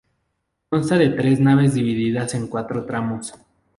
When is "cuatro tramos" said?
2.47-3.35